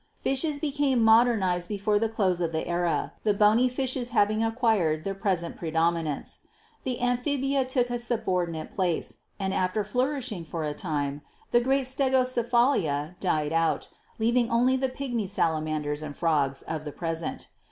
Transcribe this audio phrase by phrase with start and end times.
[0.15, 5.13] "Fishes became modernized before the close of the era, the Bony Fishes having acquired their
[5.13, 6.39] present pre dominance.
[6.85, 13.13] The Amphibia took a subordinate place, and after flourishing for a time, the great Stegocephalia
[13.19, 17.49] died out, leaving only the pigmy salamanders and frogs of the present.